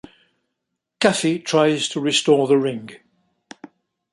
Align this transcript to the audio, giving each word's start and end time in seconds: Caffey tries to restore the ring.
Caffey 0.99 1.37
tries 1.45 1.87
to 1.89 1.99
restore 1.99 2.47
the 2.47 2.57
ring. 2.57 2.89